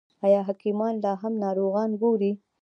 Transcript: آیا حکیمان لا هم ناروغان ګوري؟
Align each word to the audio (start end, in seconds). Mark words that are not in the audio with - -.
آیا 0.25 0.41
حکیمان 0.49 0.93
لا 1.03 1.13
هم 1.21 1.33
ناروغان 1.43 1.89
ګوري؟ 2.01 2.31